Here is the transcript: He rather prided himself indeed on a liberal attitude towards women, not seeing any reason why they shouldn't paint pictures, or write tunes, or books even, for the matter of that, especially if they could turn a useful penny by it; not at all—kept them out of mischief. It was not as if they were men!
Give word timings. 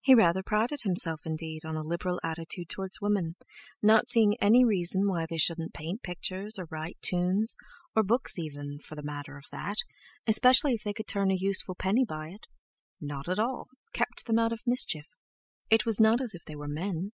He 0.00 0.14
rather 0.14 0.42
prided 0.42 0.80
himself 0.84 1.20
indeed 1.26 1.62
on 1.66 1.76
a 1.76 1.82
liberal 1.82 2.18
attitude 2.24 2.70
towards 2.70 3.02
women, 3.02 3.36
not 3.82 4.08
seeing 4.08 4.34
any 4.40 4.64
reason 4.64 5.06
why 5.06 5.26
they 5.26 5.36
shouldn't 5.36 5.74
paint 5.74 6.02
pictures, 6.02 6.58
or 6.58 6.66
write 6.70 6.96
tunes, 7.02 7.54
or 7.94 8.02
books 8.02 8.38
even, 8.38 8.78
for 8.78 8.94
the 8.94 9.02
matter 9.02 9.36
of 9.36 9.44
that, 9.50 9.76
especially 10.26 10.72
if 10.72 10.84
they 10.84 10.94
could 10.94 11.06
turn 11.06 11.30
a 11.30 11.34
useful 11.38 11.74
penny 11.74 12.06
by 12.06 12.28
it; 12.30 12.46
not 12.98 13.28
at 13.28 13.38
all—kept 13.38 14.24
them 14.24 14.38
out 14.38 14.54
of 14.54 14.62
mischief. 14.66 15.04
It 15.68 15.84
was 15.84 16.00
not 16.00 16.22
as 16.22 16.34
if 16.34 16.44
they 16.46 16.56
were 16.56 16.66
men! 16.66 17.12